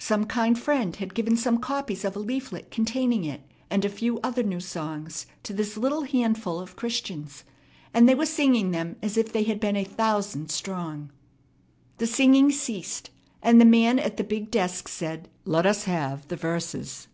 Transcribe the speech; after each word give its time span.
Some 0.00 0.24
kind 0.24 0.58
friend 0.58 0.96
had 0.96 1.14
given 1.14 1.36
some 1.36 1.58
copies 1.58 2.04
of 2.04 2.16
a 2.16 2.18
leaflet 2.18 2.68
containing 2.68 3.22
it 3.22 3.42
and 3.70 3.84
a 3.84 3.88
few 3.88 4.18
other 4.24 4.42
new 4.42 4.58
songs 4.58 5.26
to 5.44 5.52
this 5.52 5.76
little 5.76 6.02
handful 6.02 6.58
of 6.58 6.74
Christians, 6.74 7.44
and 7.94 8.08
they 8.08 8.14
were 8.16 8.26
singing 8.26 8.72
them 8.72 8.96
as 9.02 9.16
if 9.16 9.32
they 9.32 9.44
had 9.44 9.60
been 9.60 9.76
a 9.76 9.84
thousand 9.84 10.50
strong. 10.50 11.12
The 11.98 12.08
singing 12.08 12.50
ceased 12.50 13.10
and 13.40 13.60
the 13.60 13.64
man 13.64 14.00
at 14.00 14.16
the 14.16 14.24
big 14.24 14.50
desk 14.50 14.88
said, 14.88 15.28
"Let 15.44 15.64
us 15.64 15.84
have 15.84 16.26
the 16.26 16.34
verses." 16.34 17.06